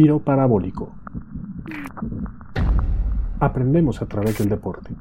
[0.00, 0.94] Tiro parabólico.
[3.40, 4.94] Aprendemos a través del deporte.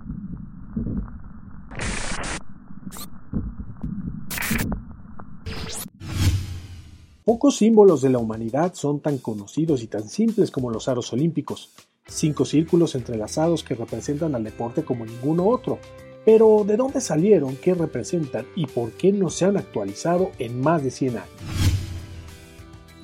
[7.23, 11.75] Pocos símbolos de la humanidad son tan conocidos y tan simples como los aros olímpicos,
[12.07, 15.77] cinco círculos entrelazados que representan al deporte como ninguno otro.
[16.25, 20.83] Pero, ¿de dónde salieron, qué representan y por qué no se han actualizado en más
[20.83, 21.66] de 100 años?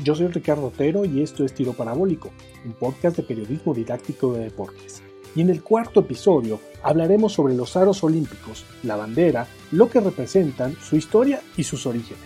[0.03, 2.29] Yo soy Ricardo Otero y esto es Tiro Parabólico,
[2.65, 5.01] un podcast de periodismo didáctico de deportes.
[5.33, 10.75] Y en el cuarto episodio hablaremos sobre los aros olímpicos, la bandera, lo que representan,
[10.81, 12.21] su historia y sus orígenes.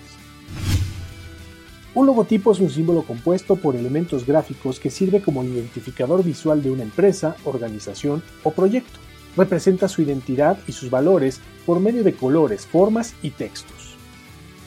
[1.93, 6.71] Un logotipo es un símbolo compuesto por elementos gráficos que sirve como identificador visual de
[6.71, 8.97] una empresa, organización o proyecto.
[9.35, 13.86] Representa su identidad y sus valores por medio de colores, formas y textos.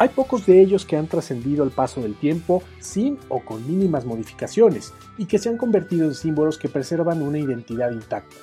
[0.00, 4.06] Hay pocos de ellos que han trascendido al paso del tiempo sin o con mínimas
[4.06, 8.34] modificaciones y que se han convertido en símbolos que preservan una identidad intacta.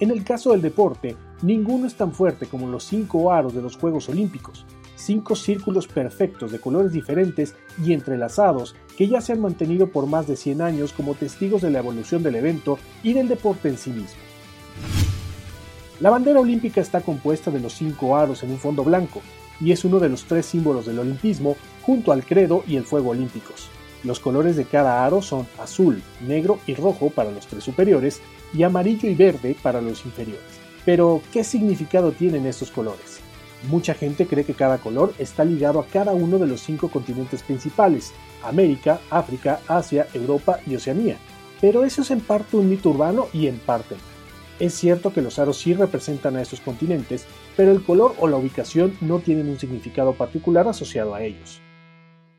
[0.00, 3.76] En el caso del deporte, ninguno es tan fuerte como los cinco aros de los
[3.76, 9.92] Juegos Olímpicos, cinco círculos perfectos de colores diferentes y entrelazados que ya se han mantenido
[9.92, 13.68] por más de 100 años como testigos de la evolución del evento y del deporte
[13.68, 14.18] en sí mismo.
[16.00, 19.22] La bandera olímpica está compuesta de los cinco aros en un fondo blanco
[19.60, 23.10] y es uno de los tres símbolos del olimpismo junto al credo y el fuego
[23.10, 23.68] olímpicos.
[24.04, 28.20] Los colores de cada aro son azul, negro y rojo para los tres superiores
[28.54, 30.44] y amarillo y verde para los inferiores.
[30.84, 33.20] Pero, ¿qué significado tienen estos colores?
[33.68, 37.42] Mucha gente cree que cada color está ligado a cada uno de los cinco continentes
[37.42, 38.12] principales,
[38.44, 41.16] América, África, Asia, Europa y Oceanía.
[41.60, 44.18] Pero eso es en parte un mito urbano y en parte no.
[44.64, 47.26] Es cierto que los aros sí representan a estos continentes,
[47.58, 51.60] pero el color o la ubicación no tienen un significado particular asociado a ellos.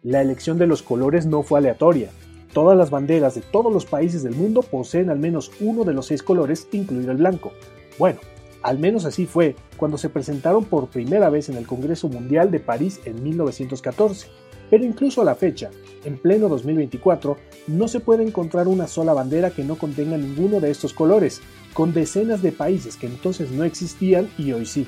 [0.02, 2.10] La elección de los colores no fue aleatoria.
[2.54, 6.06] Todas las banderas de todos los países del mundo poseen al menos uno de los
[6.06, 7.52] seis colores, incluido el blanco.
[7.98, 8.22] Bueno,
[8.62, 12.62] al menos así fue cuando se presentaron por primera vez en el Congreso Mundial de
[12.62, 14.30] París en 1914.
[14.70, 15.70] Pero incluso a la fecha,
[16.06, 17.36] en pleno 2024,
[17.68, 21.42] no se puede encontrar una sola bandera que no contenga ninguno de estos colores,
[21.74, 24.88] con decenas de países que entonces no existían y hoy sí.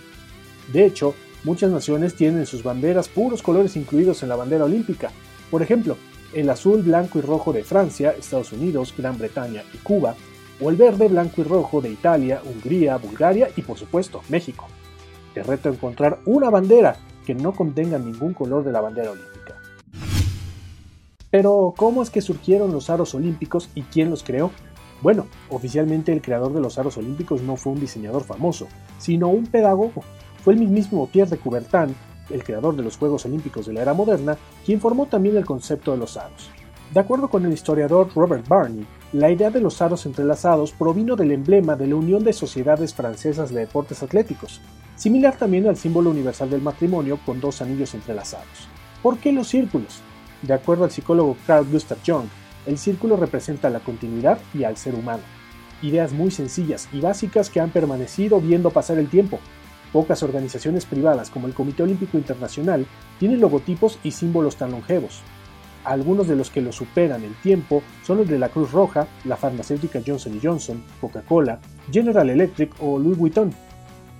[0.71, 5.11] De hecho, muchas naciones tienen en sus banderas puros colores incluidos en la bandera olímpica.
[5.49, 5.97] Por ejemplo,
[6.33, 10.15] el azul, blanco y rojo de Francia, Estados Unidos, Gran Bretaña y Cuba,
[10.61, 14.67] o el verde, blanco y rojo de Italia, Hungría, Bulgaria y por supuesto México.
[15.33, 16.95] Te reto a encontrar una bandera
[17.25, 19.55] que no contenga ningún color de la bandera olímpica.
[21.29, 24.51] Pero, ¿cómo es que surgieron los aros olímpicos y quién los creó?
[25.01, 28.67] Bueno, oficialmente el creador de los aros olímpicos no fue un diseñador famoso,
[28.99, 30.03] sino un pedagogo.
[30.43, 31.95] Fue el mismísimo Pierre de Coubertin,
[32.29, 35.91] el creador de los Juegos Olímpicos de la era moderna, quien formó también el concepto
[35.91, 36.49] de los aros.
[36.93, 41.31] De acuerdo con el historiador Robert Barney, la idea de los aros entrelazados provino del
[41.31, 44.61] emblema de la Unión de Sociedades Francesas de Deportes Atléticos,
[44.95, 48.67] similar también al símbolo universal del matrimonio con dos anillos entrelazados.
[49.01, 50.01] ¿Por qué los círculos?
[50.41, 52.27] De acuerdo al psicólogo Carl Gustav Jung,
[52.65, 55.23] el círculo representa la continuidad y al ser humano.
[55.81, 59.39] Ideas muy sencillas y básicas que han permanecido viendo pasar el tiempo.
[59.91, 62.85] Pocas organizaciones privadas como el Comité Olímpico Internacional
[63.19, 65.21] tienen logotipos y símbolos tan longevos.
[65.83, 69.35] Algunos de los que lo superan el tiempo son los de la Cruz Roja, la
[69.35, 71.59] farmacéutica Johnson Johnson, Coca-Cola,
[71.91, 73.51] General Electric o Louis Vuitton.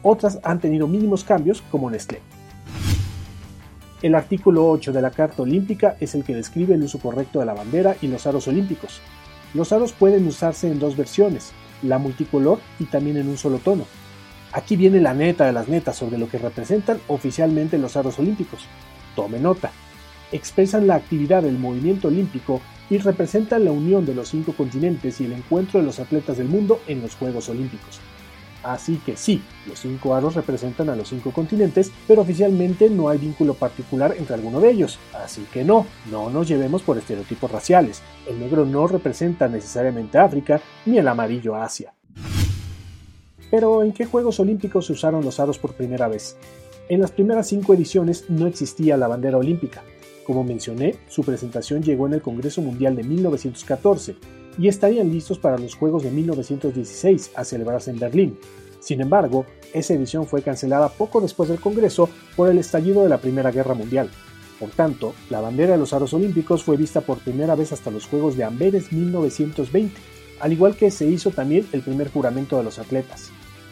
[0.02, 2.22] Otras han tenido mínimos cambios como Nestlé.
[4.02, 7.46] El artículo 8 de la Carta Olímpica es el que describe el uso correcto de
[7.46, 9.00] la bandera y los aros olímpicos.
[9.54, 11.52] Los aros pueden usarse en dos versiones,
[11.84, 13.86] la multicolor y también en un solo tono.
[14.54, 18.66] Aquí viene la neta de las netas sobre lo que representan oficialmente los aros olímpicos.
[19.16, 19.72] Tome nota
[20.32, 25.26] expresan la actividad del movimiento olímpico y representan la unión de los cinco continentes y
[25.26, 28.00] el encuentro de los atletas del mundo en los Juegos Olímpicos.
[28.64, 33.18] Así que sí, los cinco aros representan a los cinco continentes, pero oficialmente no hay
[33.18, 35.00] vínculo particular entre alguno de ellos.
[35.14, 38.04] Así que no, no nos llevemos por estereotipos raciales.
[38.28, 41.94] El negro no representa necesariamente África, ni el amarillo Asia.
[43.52, 46.38] Pero ¿en qué Juegos Olímpicos se usaron los aros por primera vez?
[46.88, 49.84] En las primeras cinco ediciones no existía la bandera olímpica.
[50.26, 54.16] Como mencioné, su presentación llegó en el Congreso Mundial de 1914
[54.58, 58.38] y estarían listos para los Juegos de 1916 a celebrarse en Berlín.
[58.80, 63.20] Sin embargo, esa edición fue cancelada poco después del Congreso por el estallido de la
[63.20, 64.10] Primera Guerra Mundial.
[64.60, 68.06] Por tanto, la bandera de los aros olímpicos fue vista por primera vez hasta los
[68.06, 69.96] Juegos de Amberes 1920,
[70.40, 73.32] al igual que se hizo también el primer juramento de los atletas.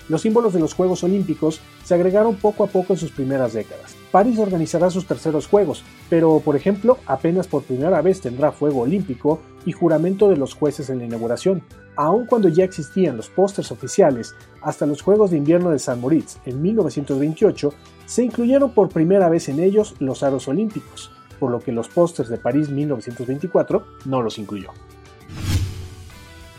[0.09, 3.95] Los símbolos de los Juegos Olímpicos se agregaron poco a poco en sus primeras décadas.
[4.11, 9.39] París organizará sus terceros Juegos, pero por ejemplo apenas por primera vez tendrá fuego olímpico
[9.67, 11.61] y juramento de los jueces en la inauguración.
[11.95, 16.37] Aun cuando ya existían los pósters oficiales, hasta los Juegos de Invierno de San Moritz
[16.45, 17.71] en 1928
[18.07, 22.29] se incluyeron por primera vez en ellos los aros olímpicos, por lo que los pósters
[22.29, 24.71] de París 1924 no los incluyó.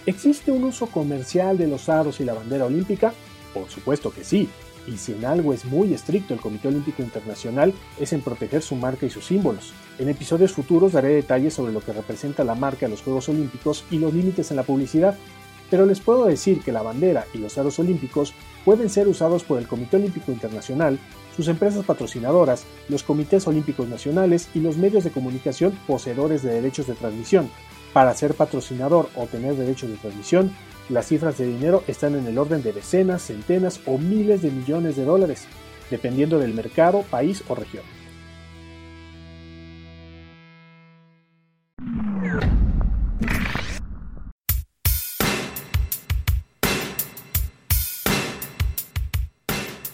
[0.06, 3.12] ¿Existe un uso comercial de los aros y la bandera olímpica?
[3.54, 4.48] Por supuesto que sí,
[4.86, 8.76] y si en algo es muy estricto el Comité Olímpico Internacional es en proteger su
[8.76, 9.72] marca y sus símbolos.
[9.98, 13.84] En episodios futuros daré detalles sobre lo que representa la marca de los Juegos Olímpicos
[13.90, 15.16] y los límites en la publicidad,
[15.70, 19.58] pero les puedo decir que la bandera y los aros olímpicos pueden ser usados por
[19.58, 20.98] el Comité Olímpico Internacional,
[21.36, 26.88] sus empresas patrocinadoras, los comités olímpicos nacionales y los medios de comunicación poseedores de derechos
[26.88, 27.48] de transmisión.
[27.92, 30.52] Para ser patrocinador o tener derechos de transmisión,
[30.90, 34.96] las cifras de dinero están en el orden de decenas, centenas o miles de millones
[34.96, 35.46] de dólares,
[35.88, 37.84] dependiendo del mercado, país o región.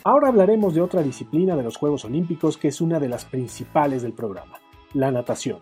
[0.03, 4.03] Ahora hablaremos de otra disciplina de los Juegos Olímpicos que es una de las principales
[4.03, 4.61] del programa,
[4.95, 5.59] la natación.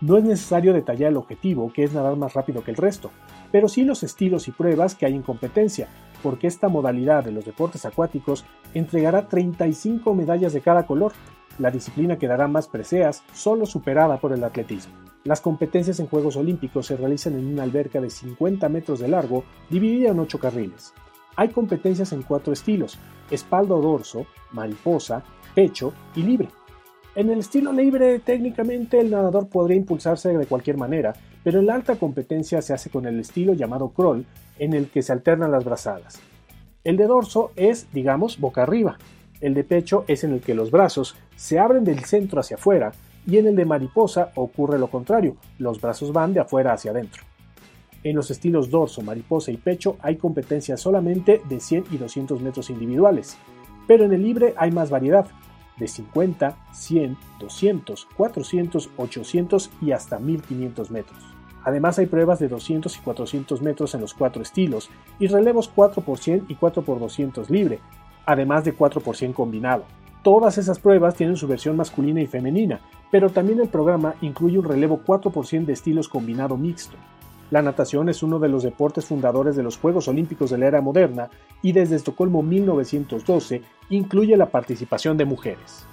[0.00, 3.10] No es necesario detallar el objetivo, que es nadar más rápido que el resto,
[3.52, 5.88] pero sí los estilos y pruebas que hay en competencia,
[6.22, 11.12] porque esta modalidad de los deportes acuáticos entregará 35 medallas de cada color.
[11.58, 14.94] La disciplina quedará más preseas, solo superada por el atletismo.
[15.24, 19.44] Las competencias en Juegos Olímpicos se realizan en una alberca de 50 metros de largo,
[19.68, 20.94] dividida en 8 carriles.
[21.36, 22.98] Hay competencias en cuatro estilos,
[23.30, 25.22] espalda o dorso, mariposa,
[25.54, 26.48] pecho y libre.
[27.16, 31.12] En el estilo libre, técnicamente el nadador podría impulsarse de cualquier manera,
[31.42, 34.24] pero en la alta competencia se hace con el estilo llamado crawl,
[34.60, 36.20] en el que se alternan las brazadas.
[36.84, 38.96] El de dorso es, digamos, boca arriba.
[39.40, 42.92] El de pecho es en el que los brazos se abren del centro hacia afuera
[43.26, 47.22] y en el de mariposa ocurre lo contrario, los brazos van de afuera hacia adentro.
[48.02, 52.70] En los estilos dorso, mariposa y pecho hay competencia solamente de 100 y 200 metros
[52.70, 53.36] individuales,
[53.86, 55.26] pero en el libre hay más variedad,
[55.80, 61.18] de 50, 100, 200, 400, 800 y hasta 1500 metros.
[61.64, 66.02] Además hay pruebas de 200 y 400 metros en los cuatro estilos y relevos 4
[66.02, 67.80] por 100 y 4 por 200 libre,
[68.24, 69.84] además de 4 por 100 combinado.
[70.22, 72.80] Todas esas pruebas tienen su versión masculina y femenina,
[73.10, 76.96] pero también el programa incluye un relevo 4 por 100 de estilos combinado mixto.
[77.50, 80.80] La natación es uno de los deportes fundadores de los Juegos Olímpicos de la era
[80.80, 81.30] moderna
[81.62, 85.84] y desde Estocolmo 1912 incluye la participación de mujeres.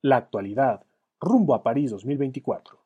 [0.00, 0.82] La actualidad,
[1.20, 2.81] rumbo a París 2024.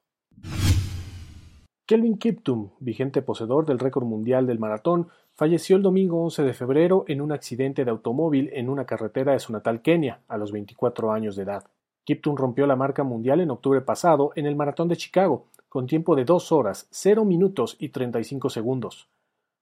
[1.87, 7.05] Kelvin Kiptum, vigente poseedor del récord mundial del maratón, falleció el domingo 11 de febrero
[7.07, 11.13] en un accidente de automóvil en una carretera de su natal Kenia, a los 24
[11.13, 11.65] años de edad.
[12.03, 16.17] Kiptum rompió la marca mundial en octubre pasado en el maratón de Chicago, con tiempo
[16.17, 19.09] de 2 horas, 0 minutos y 35 segundos.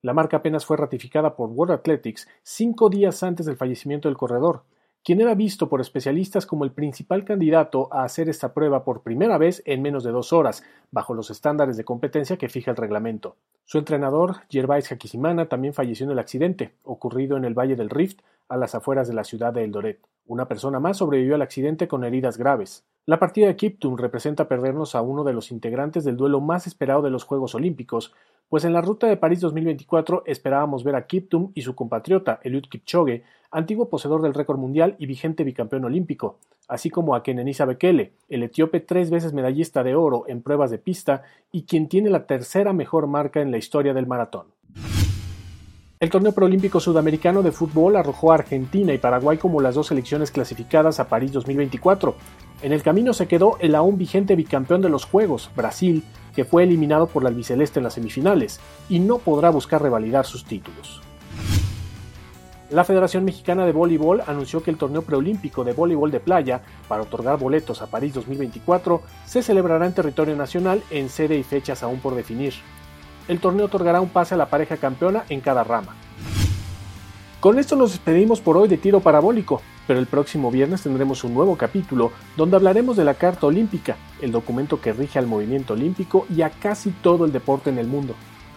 [0.01, 4.63] La marca apenas fue ratificada por World Athletics cinco días antes del fallecimiento del corredor,
[5.05, 9.37] quien era visto por especialistas como el principal candidato a hacer esta prueba por primera
[9.37, 13.37] vez en menos de dos horas, bajo los estándares de competencia que fija el reglamento.
[13.67, 18.21] Su entrenador, Gervais Hakisimana, también falleció en el accidente, ocurrido en el Valle del Rift,
[18.49, 20.01] a las afueras de la ciudad de Eldoret.
[20.27, 22.85] Una persona más sobrevivió al accidente con heridas graves.
[23.07, 27.03] La partida de Kiptum representa perdernos a uno de los integrantes del duelo más esperado
[27.03, 28.15] de los Juegos Olímpicos,
[28.49, 32.65] pues en la ruta de París 2024 esperábamos ver a Kiptum y su compatriota Eliud
[32.65, 38.13] Kipchoge, antiguo poseedor del récord mundial y vigente bicampeón olímpico, así como a Kenenisa Bekele,
[38.29, 42.27] el etíope tres veces medallista de oro en pruebas de pista y quien tiene la
[42.27, 44.47] tercera mejor marca en la historia del maratón.
[46.05, 50.31] El torneo preolímpico sudamericano de fútbol arrojó a Argentina y Paraguay como las dos selecciones
[50.31, 52.15] clasificadas a París 2024.
[52.61, 56.05] En el camino se quedó el aún vigente bicampeón de los Juegos, Brasil,
[56.37, 60.45] que fue eliminado por la albiceleste en las semifinales, y no podrá buscar revalidar sus
[60.45, 61.01] títulos.
[62.69, 67.01] La Federación Mexicana de Voleibol anunció que el torneo preolímpico de voleibol de playa para
[67.01, 72.01] otorgar boletos a París 2024 se celebrará en territorio nacional en sede y fechas aún
[72.01, 72.53] por definir.
[73.29, 75.95] El torneo otorgará un pase a la pareja campeona en cada rama.
[77.41, 81.35] Con esto nos despedimos por hoy de tiro parabólico, pero el próximo viernes tendremos un
[81.35, 86.27] nuevo capítulo donde hablaremos de la Carta Olímpica, el documento que rige al movimiento olímpico
[86.35, 88.15] y a casi todo el deporte en el mundo.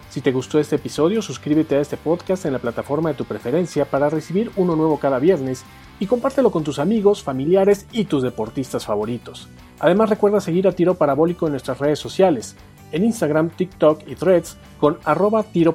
[0.08, 3.84] Si te gustó este episodio, suscríbete a este podcast en la plataforma de tu preferencia
[3.84, 5.64] para recibir uno nuevo cada viernes
[6.00, 9.48] y compártelo con tus amigos, familiares y tus deportistas favoritos.
[9.80, 12.56] Además recuerda seguir a Tiro Parabólico en nuestras redes sociales,
[12.92, 15.74] en Instagram, TikTok y Threads con arroba tiro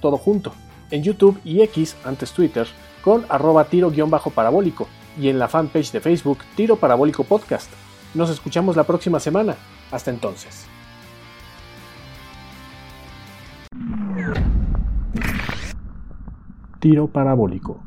[0.00, 0.52] todo junto
[0.90, 2.66] en YouTube y X, antes Twitter,
[3.02, 4.88] con arroba tiro-parabólico,
[5.18, 7.70] y en la fanpage de Facebook Tiro Parabólico Podcast.
[8.14, 9.56] Nos escuchamos la próxima semana.
[9.90, 10.66] Hasta entonces.
[16.78, 17.82] Tiro Parabólico.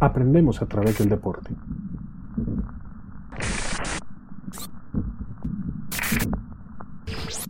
[0.00, 1.54] Aprendemos a través del deporte.